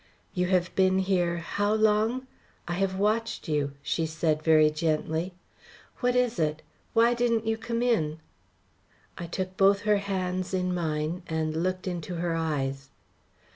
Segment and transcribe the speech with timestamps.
[0.33, 2.25] "You have been here how long?
[2.67, 5.35] I have watched you," she said very gently.
[5.99, 6.63] "What is it?
[6.93, 8.19] Why didn't you come in?"
[9.19, 12.89] I took both her hands in mine and looked into her eyes.